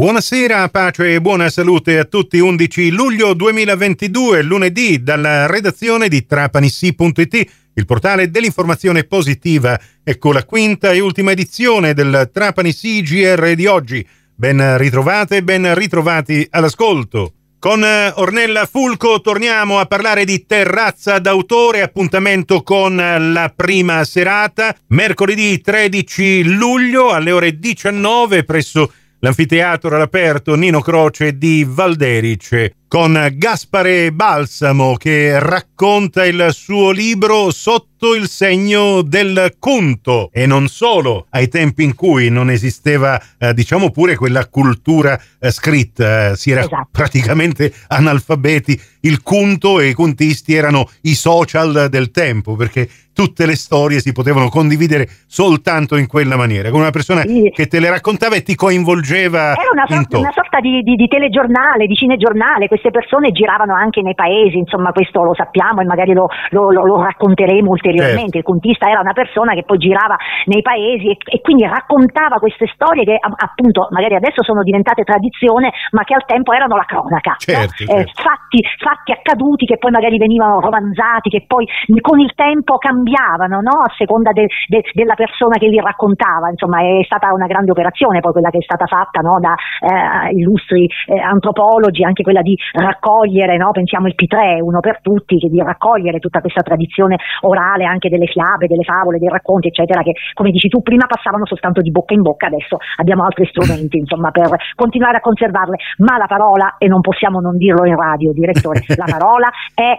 Buonasera, 0.00 0.66
pace 0.70 1.12
e 1.12 1.20
buona 1.20 1.50
salute 1.50 1.98
a 1.98 2.06
tutti. 2.06 2.38
11 2.38 2.90
luglio 2.90 3.34
2022, 3.34 4.40
lunedì, 4.40 5.02
dalla 5.02 5.44
redazione 5.46 6.08
di 6.08 6.24
trapanissi.it, 6.24 7.50
il 7.74 7.84
portale 7.84 8.30
dell'informazione 8.30 9.04
positiva. 9.04 9.78
Ecco 10.02 10.32
la 10.32 10.44
quinta 10.44 10.92
e 10.92 11.00
ultima 11.00 11.32
edizione 11.32 11.92
del 11.92 12.30
Trapani 12.32 12.72
GR 12.72 13.52
di 13.54 13.66
oggi. 13.66 14.08
Ben 14.34 14.78
ritrovate 14.78 15.42
ben 15.42 15.74
ritrovati 15.74 16.46
all'ascolto. 16.48 17.34
Con 17.58 17.82
Ornella 17.82 18.64
Fulco 18.64 19.20
torniamo 19.20 19.80
a 19.80 19.84
parlare 19.84 20.24
di 20.24 20.46
terrazza 20.46 21.18
d'autore, 21.18 21.82
appuntamento 21.82 22.62
con 22.62 22.96
la 22.96 23.52
prima 23.54 24.02
serata, 24.04 24.74
mercoledì 24.86 25.60
13 25.60 26.54
luglio 26.54 27.10
alle 27.10 27.32
ore 27.32 27.58
19 27.58 28.44
presso 28.44 28.92
l'anfiteatro 29.20 29.94
all'aperto 29.94 30.54
Nino 30.54 30.80
Croce 30.80 31.36
di 31.38 31.64
Valderice 31.68 32.74
con 32.90 33.28
Gaspare 33.34 34.10
Balsamo 34.10 34.96
che 34.96 35.38
racconta 35.38 36.26
il 36.26 36.48
suo 36.50 36.90
libro 36.90 37.52
Sotto 37.52 38.16
il 38.16 38.26
segno 38.26 39.02
del 39.02 39.54
conto 39.60 40.28
e 40.32 40.44
non 40.46 40.66
solo 40.66 41.26
ai 41.30 41.46
tempi 41.46 41.84
in 41.84 41.94
cui 41.94 42.30
non 42.30 42.50
esisteva 42.50 43.22
eh, 43.38 43.54
diciamo 43.54 43.90
pure 43.90 44.16
quella 44.16 44.48
cultura 44.48 45.20
eh, 45.38 45.52
scritta, 45.52 46.30
eh, 46.30 46.36
si 46.36 46.50
era 46.50 46.62
esatto. 46.62 46.88
praticamente 46.90 47.72
analfabeti, 47.88 48.80
il 49.02 49.22
conto 49.22 49.78
e 49.78 49.88
i 49.88 49.92
contisti 49.92 50.54
erano 50.54 50.88
i 51.02 51.14
social 51.14 51.88
del 51.90 52.10
tempo 52.10 52.56
perché 52.56 52.88
tutte 53.12 53.44
le 53.44 53.54
storie 53.54 54.00
si 54.00 54.12
potevano 54.12 54.48
condividere 54.48 55.06
soltanto 55.26 55.96
in 55.96 56.06
quella 56.06 56.36
maniera, 56.36 56.70
con 56.70 56.80
una 56.80 56.90
persona 56.90 57.20
sì. 57.22 57.50
che 57.54 57.66
te 57.66 57.78
le 57.78 57.90
raccontava 57.90 58.34
e 58.36 58.42
ti 58.42 58.54
coinvolgeva. 58.54 59.52
Era 59.52 59.70
una, 59.72 59.84
sorta, 59.86 60.18
una 60.18 60.32
sorta 60.32 60.60
di, 60.60 60.82
di, 60.82 60.94
di, 60.94 61.06
telegiornale, 61.06 61.86
di 61.86 61.94
cinegiornale, 61.94 62.66
queste 62.80 62.90
persone 62.90 63.30
giravano 63.30 63.74
anche 63.74 64.00
nei 64.00 64.14
paesi, 64.14 64.56
insomma 64.56 64.90
questo 64.92 65.22
lo 65.22 65.34
sappiamo 65.34 65.82
e 65.82 65.84
magari 65.84 66.14
lo, 66.14 66.28
lo, 66.50 66.70
lo, 66.72 66.86
lo 66.86 67.02
racconteremo 67.02 67.68
ulteriormente. 67.68 68.32
Certo. 68.32 68.38
Il 68.38 68.44
contista 68.44 68.88
era 68.88 69.00
una 69.00 69.12
persona 69.12 69.52
che 69.52 69.64
poi 69.64 69.76
girava 69.76 70.16
nei 70.46 70.62
paesi 70.62 71.10
e, 71.12 71.16
e 71.20 71.40
quindi 71.42 71.66
raccontava 71.66 72.40
queste 72.40 72.66
storie 72.72 73.04
che 73.04 73.18
appunto 73.20 73.88
magari 73.90 74.14
adesso 74.14 74.42
sono 74.42 74.62
diventate 74.62 75.04
tradizione, 75.04 75.70
ma 75.92 76.02
che 76.04 76.14
al 76.14 76.24
tempo 76.24 76.52
erano 76.52 76.74
la 76.74 76.88
cronaca. 76.88 77.36
Certo, 77.36 77.84
no? 77.84 77.92
eh, 77.92 78.04
certo. 78.06 78.22
fatti, 78.22 78.64
fatti 78.80 79.12
accaduti 79.12 79.66
che 79.66 79.76
poi 79.76 79.90
magari 79.90 80.16
venivano 80.16 80.60
romanzati, 80.60 81.28
che 81.28 81.44
poi 81.46 81.68
con 82.00 82.18
il 82.18 82.32
tempo 82.34 82.78
cambiavano 82.78 83.60
no? 83.60 83.84
a 83.84 83.92
seconda 83.96 84.32
de, 84.32 84.48
de, 84.68 84.82
della 84.94 85.14
persona 85.14 85.58
che 85.58 85.68
li 85.68 85.78
raccontava, 85.78 86.48
insomma 86.48 86.80
è 86.80 87.04
stata 87.04 87.32
una 87.32 87.46
grande 87.46 87.70
operazione 87.70 88.20
poi 88.20 88.32
quella 88.32 88.50
che 88.50 88.58
è 88.58 88.62
stata 88.62 88.86
fatta 88.86 89.20
no? 89.20 89.38
da 89.38 89.52
eh, 89.52 90.32
illustri 90.32 90.88
eh, 91.06 91.18
antropologi, 91.18 92.04
anche 92.04 92.22
quella 92.22 92.40
di 92.40 92.56
raccogliere, 92.72 93.56
no? 93.56 93.70
pensiamo 93.72 94.06
il 94.06 94.14
P3, 94.16 94.60
uno 94.60 94.80
per 94.80 95.00
tutti, 95.00 95.38
che 95.38 95.48
di 95.48 95.60
raccogliere 95.60 96.18
tutta 96.18 96.40
questa 96.40 96.62
tradizione 96.62 97.16
orale 97.42 97.84
anche 97.84 98.08
delle 98.08 98.26
fiabe, 98.26 98.66
delle 98.66 98.84
favole, 98.84 99.18
dei 99.18 99.28
racconti 99.28 99.68
eccetera 99.68 100.02
che 100.02 100.12
come 100.34 100.50
dici 100.50 100.68
tu 100.68 100.82
prima 100.82 101.06
passavano 101.06 101.46
soltanto 101.46 101.80
di 101.80 101.90
bocca 101.90 102.14
in 102.14 102.22
bocca, 102.22 102.46
adesso 102.46 102.78
abbiamo 102.96 103.24
altri 103.24 103.46
strumenti 103.46 103.98
insomma 103.98 104.30
per 104.30 104.48
continuare 104.74 105.18
a 105.18 105.20
conservarle, 105.20 105.76
ma 105.98 106.16
la 106.16 106.26
parola, 106.26 106.76
e 106.78 106.86
non 106.86 107.00
possiamo 107.00 107.40
non 107.40 107.56
dirlo 107.56 107.86
in 107.86 107.96
radio 107.96 108.32
direttore, 108.32 108.82
la 108.96 109.06
parola 109.08 109.48
è 109.74 109.96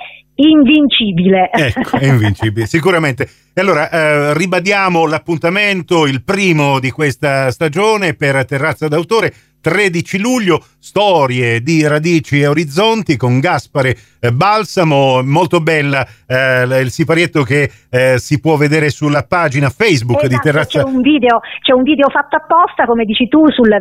invincibile. 0.49 1.49
Ecco, 1.51 1.97
invincibile, 1.99 2.65
sicuramente. 2.67 3.29
E 3.53 3.61
allora 3.61 3.89
eh, 3.89 4.33
ribadiamo 4.33 5.05
l'appuntamento, 5.05 6.05
il 6.05 6.23
primo 6.23 6.79
di 6.79 6.89
questa 6.91 7.51
stagione 7.51 8.13
per 8.13 8.45
Terrazza 8.45 8.87
d'autore 8.87 9.33
13 9.61 10.19
luglio, 10.19 10.63
storie 10.79 11.61
di 11.61 11.85
radici 11.87 12.41
e 12.41 12.47
orizzonti 12.47 13.15
con 13.15 13.39
Gaspare 13.39 13.95
eh, 14.19 14.31
Balsamo, 14.31 15.21
molto 15.23 15.59
bella 15.59 16.05
eh, 16.27 16.63
il 16.81 16.89
siparietto 16.89 17.43
che 17.43 17.69
eh, 17.89 18.17
si 18.17 18.39
può 18.39 18.55
vedere 18.55 18.89
sulla 18.89 19.23
pagina 19.23 19.69
Facebook 19.69 20.23
esatto, 20.23 20.33
di 20.33 20.39
Terrazza. 20.41 20.83
C'è 20.83 20.89
un, 20.89 21.01
video, 21.01 21.39
c'è 21.61 21.73
un 21.73 21.83
video 21.83 22.09
fatto 22.09 22.35
apposta, 22.35 22.85
come 22.85 23.05
dici 23.05 23.27
tu, 23.27 23.49
sulla 23.49 23.79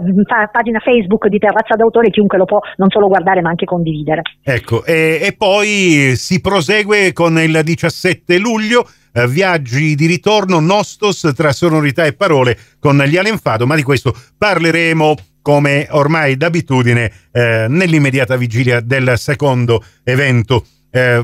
pagina 0.50 0.78
Facebook 0.80 1.28
di 1.28 1.38
Terrazza 1.38 1.76
d'autore, 1.76 2.10
chiunque 2.10 2.38
lo 2.38 2.44
può 2.44 2.60
non 2.76 2.90
solo 2.90 3.08
guardare 3.08 3.40
ma 3.40 3.48
anche 3.48 3.64
condividere. 3.64 4.22
Ecco, 4.42 4.84
e, 4.84 5.20
e 5.22 5.34
poi 5.36 6.12
si 6.16 6.40
prosegue 6.50 7.12
con 7.12 7.38
il 7.38 7.60
17 7.62 8.36
luglio 8.38 8.90
eh, 9.12 9.28
viaggi 9.28 9.94
di 9.94 10.06
ritorno 10.06 10.58
Nostos 10.58 11.30
tra 11.32 11.52
sonorità 11.52 12.04
e 12.04 12.12
parole 12.12 12.58
con 12.80 13.00
gli 13.06 13.16
Alenfado, 13.16 13.68
ma 13.68 13.76
di 13.76 13.84
questo 13.84 14.12
parleremo 14.36 15.14
come 15.42 15.86
ormai 15.90 16.36
d'abitudine 16.36 17.12
eh, 17.30 17.66
nell'immediata 17.68 18.36
vigilia 18.36 18.80
del 18.80 19.14
secondo 19.16 19.84
evento. 20.02 20.66
Eh, 20.90 21.22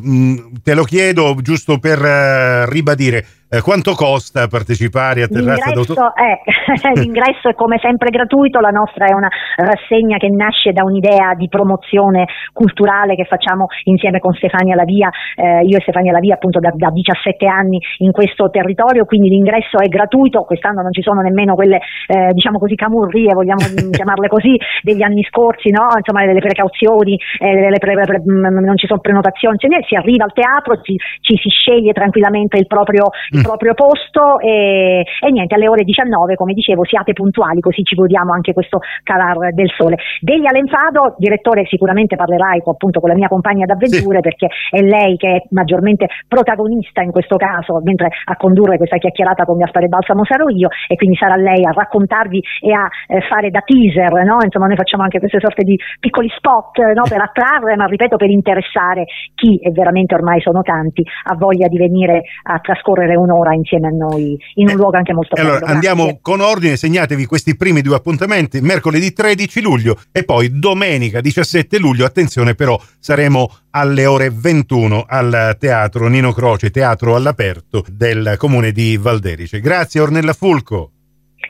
te 0.63 0.75
lo 0.75 0.85
chiedo 0.85 1.37
giusto 1.43 1.81
per 1.81 1.99
uh, 1.99 2.71
ribadire 2.71 3.27
eh, 3.49 3.61
quanto 3.61 3.95
costa 3.95 4.49
partecipare 4.49 5.23
a 5.23 5.29
Terrazza 5.29 5.71
l'ingresso 5.71 6.15
è, 6.15 6.35
l'ingresso 6.99 7.49
è 7.49 7.55
come 7.55 7.79
sempre 7.81 8.11
gratuito, 8.11 8.59
la 8.59 8.71
nostra 8.71 9.07
è 9.07 9.15
una 9.15 9.29
rassegna 9.57 10.17
che 10.17 10.29
nasce 10.29 10.73
da 10.73 10.83
un'idea 10.83 11.35
di 11.35 11.49
promozione 11.49 12.27
culturale 12.53 13.15
che 13.15 13.25
facciamo 13.25 13.67
insieme 13.85 14.19
con 14.19 14.35
Stefania 14.35 14.75
Lavia, 14.75 15.11
eh, 15.37 15.63
io 15.63 15.79
e 15.79 15.81
Stefania 15.83 16.11
Lavia 16.11 16.35
appunto 16.35 16.59
da, 16.59 16.73
da, 16.75 16.91
17 16.91 17.47
anni 17.47 17.79
in 17.99 18.11
questo 18.11 18.51
territorio, 18.51 19.05
quindi 19.05 19.29
l'ingresso 19.29 19.79
è 19.79 19.87
gratuito, 19.87 20.43
quest'anno 20.43 20.83
non 20.83 20.93
ci 20.93 21.03
sono 21.03 21.21
nemmeno 21.21 21.55
quelle 21.55 21.81
eh, 22.09 22.33
diciamo 22.33 22.59
così 22.59 22.75
camurrie, 22.75 23.33
vogliamo 23.33 23.63
chiamarle 23.91 24.27
così, 24.27 24.59
degli 24.83 25.03
anni 25.03 25.23
scorsi, 25.23 25.71
no? 25.71 25.87
insomma 25.97 26.25
le 26.25 26.41
precauzioni, 26.41 27.17
eh, 27.39 27.71
le 27.71 27.79
pre, 27.79 27.95
pre, 27.95 28.21
mm, 28.21 28.59
non 28.59 28.77
ci 28.77 28.89
sono 28.89 28.99
prenotazioni, 28.99 29.57
si 29.87 29.95
arriva 29.95 30.25
al 30.25 30.33
teatro, 30.33 30.81
ci, 30.83 30.97
ci 31.21 31.37
si 31.37 31.49
sceglie 31.49 31.93
tranquillamente 31.93 32.59
il 32.59 32.67
proprio 32.67 33.11
il 33.37 33.43
proprio 33.43 33.75
posto 33.75 34.39
e, 34.39 35.05
e, 35.05 35.31
niente, 35.31 35.55
alle 35.55 35.69
ore 35.69 35.85
19, 35.85 36.35
come 36.35 36.53
dicevo, 36.53 36.85
siate 36.85 37.13
puntuali 37.13 37.61
così 37.61 37.83
ci 37.83 37.95
godiamo 37.95 38.33
anche 38.33 38.53
questo 38.53 38.81
calar 39.03 39.53
del 39.53 39.71
sole. 39.77 39.97
Degli 40.21 40.47
Alenfado, 40.47 41.15
direttore, 41.19 41.67
sicuramente 41.67 42.17
parlerai 42.17 42.63
appunto 42.65 43.01
con 43.01 43.11
la 43.11 43.15
mia 43.15 43.29
compagna 43.29 43.67
d'avventure 43.67 44.17
sì. 44.17 44.23
perché 44.23 44.49
è 44.71 44.81
lei 44.81 45.17
che 45.17 45.29
è 45.29 45.43
maggiormente 45.51 46.09
protagonista 46.29 47.03
in 47.03 47.11
questo 47.11 47.37
caso, 47.37 47.81
mentre 47.83 48.09
a 48.25 48.37
condurre 48.37 48.77
questa 48.77 48.97
chiacchierata 48.97 49.45
con 49.45 49.59
Gaspare 49.59 49.89
Balsamo 49.89 50.25
sarò 50.25 50.49
io 50.49 50.69
e 50.89 50.97
quindi 50.97 51.17
sarà 51.17 51.37
lei 51.37 51.65
a 51.65 51.73
raccontarvi 51.73 52.43
e 52.61 52.73
a 52.73 52.89
eh, 53.09 53.21
fare 53.23 53.51
da 53.51 53.61
teaser, 53.61 54.13
no? 54.25 54.39
insomma 54.43 54.67
noi 54.67 54.77
facciamo 54.77 55.03
anche 55.03 55.19
queste 55.19 55.41
sorte 55.41 55.63
di 55.63 55.79
piccoli 56.01 56.29
spot 56.37 56.79
no? 56.95 57.03
per 57.09 57.21
attrarre, 57.21 57.77
ma 57.77 57.85
ripeto 57.87 58.17
per 58.17 58.31
interessare 58.31 59.05
chi, 59.35 59.59
e 59.59 59.71
veramente 59.71 60.15
ormai 60.15 60.41
sono 60.41 60.63
tanti, 60.63 61.05
ha 61.25 61.35
voglia 61.37 61.69
di 61.69 61.79
venire 61.79 62.23
a 62.45 62.59
trascorrere 62.59 63.17
un 63.17 63.26
un'ora 63.27 63.55
insieme 63.55 63.89
a 63.89 63.91
noi 63.91 64.39
in 64.55 64.69
un 64.69 64.73
eh, 64.73 64.77
luogo 64.77 64.97
anche 64.97 65.13
molto 65.13 65.35
bello. 65.35 65.51
Allora 65.51 65.67
andiamo 65.67 66.05
grazie. 66.05 66.21
con 66.23 66.41
ordine, 66.41 66.77
segnatevi 66.77 67.27
questi 67.27 67.57
primi 67.57 67.83
due 67.83 67.97
appuntamenti, 67.97 68.61
mercoledì 68.61 69.13
13 69.13 69.61
luglio 69.61 69.99
e 70.13 70.25
poi 70.25 70.59
domenica 70.59 71.21
17 71.21 71.79
luglio, 71.79 72.05
attenzione 72.05 72.55
però 72.55 72.81
saremo 72.99 73.51
alle 73.71 74.07
ore 74.07 74.31
21 74.33 75.05
al 75.07 75.57
teatro 75.59 76.09
Nino 76.09 76.33
Croce, 76.33 76.71
teatro 76.71 77.15
all'aperto 77.15 77.85
del 77.91 78.35
comune 78.39 78.73
di 78.73 78.97
Valderice. 78.97 79.61
Grazie 79.61 80.01
Ornella 80.01 80.33
Fulco. 80.33 80.91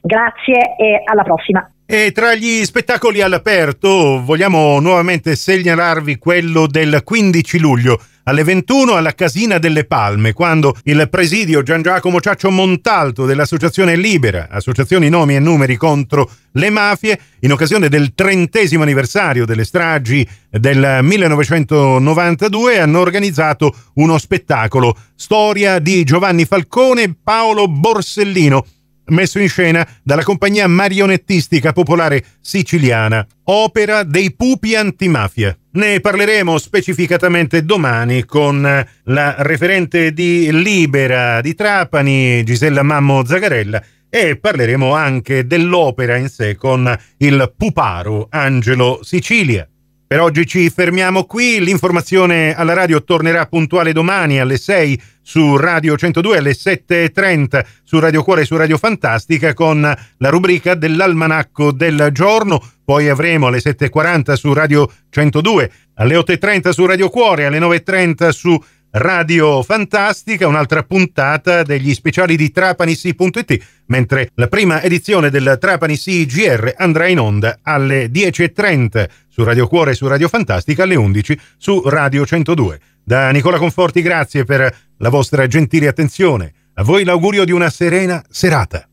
Grazie 0.02 0.76
e 0.78 1.02
alla 1.04 1.22
prossima. 1.22 1.70
E 1.88 2.10
tra 2.12 2.34
gli 2.34 2.64
spettacoli 2.64 3.20
all'aperto 3.20 4.20
vogliamo 4.24 4.80
nuovamente 4.80 5.36
segnalarvi 5.36 6.18
quello 6.18 6.66
del 6.66 7.02
15 7.04 7.58
luglio 7.60 8.00
alle 8.28 8.42
21 8.42 8.96
alla 8.96 9.14
Casina 9.14 9.58
delle 9.58 9.84
Palme, 9.84 10.32
quando 10.32 10.76
il 10.84 11.08
presidio 11.08 11.62
Gian 11.62 11.82
Giacomo 11.82 12.20
Ciaccio 12.20 12.50
Montalto 12.50 13.24
dell'Associazione 13.24 13.94
Libera, 13.96 14.48
Associazioni 14.50 15.08
Nomi 15.08 15.36
e 15.36 15.40
Numeri 15.40 15.76
contro 15.76 16.28
le 16.52 16.70
Mafie, 16.70 17.18
in 17.40 17.52
occasione 17.52 17.88
del 17.88 18.14
trentesimo 18.14 18.82
anniversario 18.82 19.44
delle 19.44 19.64
stragi 19.64 20.26
del 20.50 20.98
1992, 21.02 22.80
hanno 22.80 22.98
organizzato 22.98 23.74
uno 23.94 24.18
spettacolo, 24.18 24.96
storia 25.14 25.78
di 25.78 26.02
Giovanni 26.02 26.46
Falcone 26.46 27.02
e 27.02 27.14
Paolo 27.22 27.68
Borsellino, 27.68 28.64
messo 29.08 29.38
in 29.38 29.48
scena 29.48 29.86
dalla 30.02 30.22
compagnia 30.22 30.66
marionettistica 30.66 31.72
popolare 31.72 32.24
siciliana, 32.40 33.26
opera 33.44 34.02
dei 34.02 34.34
pupi 34.34 34.74
antimafia. 34.74 35.56
Ne 35.72 36.00
parleremo 36.00 36.58
specificatamente 36.58 37.64
domani 37.64 38.24
con 38.24 38.62
la 39.04 39.34
referente 39.38 40.12
di 40.12 40.50
Libera 40.50 41.40
di 41.40 41.54
Trapani, 41.54 42.42
Gisella 42.44 42.82
Mammo 42.82 43.24
Zagarella, 43.24 43.82
e 44.08 44.36
parleremo 44.36 44.94
anche 44.94 45.46
dell'opera 45.46 46.16
in 46.16 46.28
sé 46.28 46.56
con 46.56 46.96
il 47.18 47.52
puparo 47.56 48.28
Angelo 48.30 49.00
Sicilia. 49.02 49.68
Per 50.08 50.20
oggi 50.20 50.46
ci 50.46 50.70
fermiamo 50.70 51.24
qui, 51.24 51.58
l'informazione 51.58 52.54
alla 52.54 52.74
radio 52.74 53.02
tornerà 53.02 53.44
puntuale 53.46 53.92
domani 53.92 54.38
alle 54.38 54.56
6 54.56 55.02
su 55.20 55.56
Radio 55.56 55.96
102 55.96 56.38
alle 56.38 56.52
7.30 56.52 57.64
su 57.82 57.98
Radio 57.98 58.22
Cuore 58.22 58.42
e 58.42 58.44
su 58.44 58.56
Radio 58.56 58.78
Fantastica 58.78 59.52
con 59.52 59.80
la 59.80 60.28
rubrica 60.28 60.76
dell'almanacco 60.76 61.72
del 61.72 62.10
giorno, 62.12 62.64
poi 62.84 63.08
avremo 63.08 63.48
alle 63.48 63.58
7.40 63.58 64.34
su 64.34 64.52
Radio 64.52 64.88
102, 65.10 65.70
alle 65.94 66.14
8.30 66.14 66.70
su 66.70 66.86
Radio 66.86 67.08
Cuore, 67.10 67.46
alle 67.46 67.58
9.30 67.58 68.28
su 68.28 68.64
Radio 68.98 69.62
Fantastica, 69.62 70.46
un'altra 70.46 70.84
puntata 70.84 71.64
degli 71.64 71.92
speciali 71.92 72.36
di 72.36 72.50
Trapanissi.it, 72.50 73.58
mentre 73.86 74.30
la 74.34 74.46
prima 74.46 74.80
edizione 74.82 75.30
del 75.30 75.58
Trapanissi 75.60 76.24
GR 76.24 76.72
andrà 76.76 77.06
in 77.08 77.18
onda 77.18 77.58
alle 77.62 78.06
10.30 78.06 79.08
su 79.36 79.44
Radio 79.44 79.66
Cuore 79.66 79.90
e 79.90 79.94
su 79.94 80.06
Radio 80.06 80.28
Fantastica, 80.28 80.84
alle 80.84 80.94
11 80.94 81.38
su 81.58 81.82
Radio 81.84 82.24
102. 82.24 82.80
Da 83.04 83.28
Nicola 83.28 83.58
Conforti 83.58 84.00
grazie 84.00 84.44
per 84.44 84.74
la 84.96 85.10
vostra 85.10 85.46
gentile 85.46 85.88
attenzione. 85.88 86.54
A 86.72 86.82
voi 86.82 87.04
l'augurio 87.04 87.44
di 87.44 87.52
una 87.52 87.68
serena 87.68 88.24
serata. 88.30 88.88